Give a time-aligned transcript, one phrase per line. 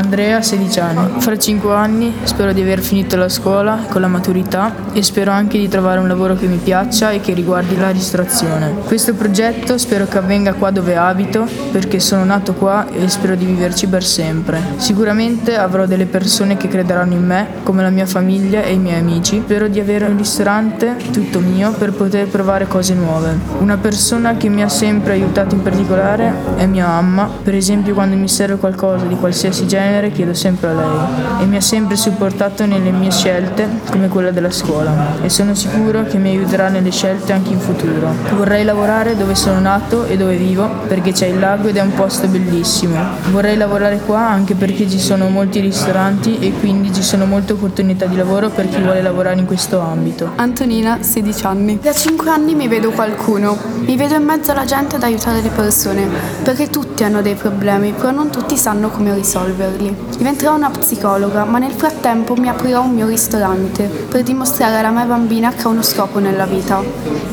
[0.00, 1.20] Andrea, 16 anni.
[1.20, 5.58] Fra 5 anni spero di aver finito la scuola con la maturità e spero anche
[5.58, 8.76] di trovare un lavoro che mi piaccia e che riguardi la ristorazione.
[8.86, 13.44] Questo progetto spero che avvenga qua dove abito perché sono nato qua e spero di
[13.44, 14.60] viverci per sempre.
[14.76, 19.00] Sicuramente avrò delle persone che crederanno in me, come la mia famiglia e i miei
[19.00, 19.42] amici.
[19.44, 23.38] Spero di avere un ristorante tutto mio per poter provare cose nuove.
[23.58, 28.16] Una persona che mi ha sempre aiutato in particolare è mia mamma, per esempio quando
[28.16, 31.96] mi serve qualcosa di qualsiasi genere genere chiedo sempre a lei e mi ha sempre
[31.96, 36.92] supportato nelle mie scelte come quella della scuola e sono sicuro che mi aiuterà nelle
[36.92, 38.12] scelte anche in futuro.
[38.36, 41.92] Vorrei lavorare dove sono nato e dove vivo perché c'è il lago ed è un
[41.94, 42.96] posto bellissimo.
[43.30, 48.06] Vorrei lavorare qua anche perché ci sono molti ristoranti e quindi ci sono molte opportunità
[48.06, 50.30] di lavoro per chi vuole lavorare in questo ambito.
[50.36, 51.78] Antonina, 16 anni.
[51.82, 55.50] Da 5 anni mi vedo qualcuno, mi vedo in mezzo alla gente ad aiutare le
[55.50, 56.06] persone
[56.44, 59.79] perché tutti hanno dei problemi, però non tutti sanno come risolverli.
[59.88, 65.04] Diventerò una psicologa, ma nel frattempo mi aprirò un mio ristorante per dimostrare alla mia
[65.04, 66.82] bambina che ho uno scopo nella vita,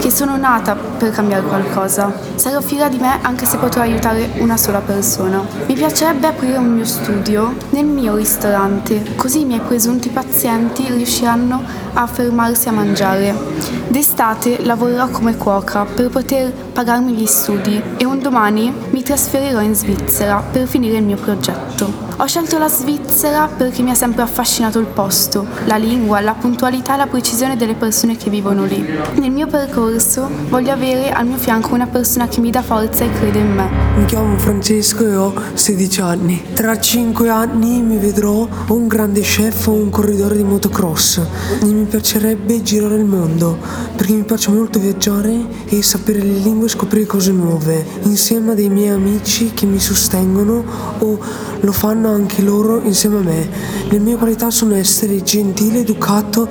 [0.00, 2.12] che sono nata per cambiare qualcosa.
[2.34, 5.40] Sarò fiera di me anche se potrò aiutare una sola persona.
[5.66, 11.62] Mi piacerebbe aprire un mio studio nel mio ristorante, così i miei presunti pazienti riusciranno
[11.94, 13.34] a fermarsi a mangiare.
[13.86, 19.74] D'estate lavorerò come cuoca per poter pagarmi gli studi e un domani mi trasferirò in
[19.74, 22.10] Svizzera per finire il mio progetto.
[22.16, 26.94] Ho scelto la Svizzera perché mi ha sempre affascinato il posto, la lingua, la puntualità
[26.94, 28.82] e la precisione delle persone che vivono lì.
[29.16, 33.12] Nel mio percorso voglio avere al mio fianco una persona che mi dà forza e
[33.12, 33.68] crede in me.
[33.98, 36.42] Mi chiamo Francesco e ho 16 anni.
[36.54, 41.20] Tra 5 anni mi vedrò un grande chef o un corridore di motocross.
[41.60, 43.58] E mi piacerebbe girare il mondo
[43.94, 48.54] perché mi piace molto viaggiare e sapere le lingue e scoprire cose nuove insieme a
[48.54, 50.64] dei miei amici che mi sostengono
[50.98, 51.18] o
[51.60, 53.48] lo fanno anche loro insieme a me.
[53.88, 56.48] Le mie qualità sono essere gentile, educato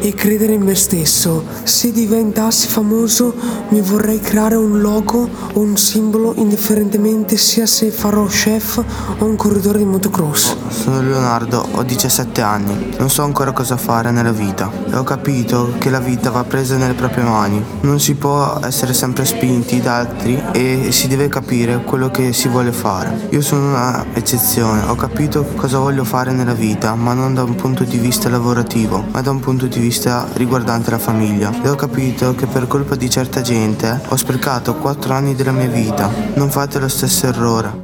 [0.00, 1.44] e credere in me stesso.
[1.62, 3.34] Se diventassi famoso
[3.68, 8.82] mi vorrei creare un logo o un simbolo indifferentemente sia se farò chef
[9.18, 10.56] o un corridore di motocross.
[10.68, 15.74] Sono Leonardo, ho 17 anni, non so ancora cosa fare nella vita e ho capito
[15.78, 17.62] che la vita va presa nelle proprie mani.
[17.80, 22.48] Non si può essere sempre spinti da altri e si deve capire quello che si
[22.48, 23.28] vuole fare.
[23.30, 27.54] Io sono una eccezione, ho capito cosa voglio fare nella vita, ma non da un
[27.56, 31.52] punto di vista lavorativo, ma da un punto di vista riguardante la famiglia.
[31.62, 35.68] E ho capito che per colpa di certa gente ho sprecato 4 anni della mia
[35.68, 36.10] vita.
[36.36, 37.82] Non fate lo stesso errore.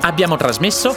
[0.00, 0.96] Abbiamo trasmesso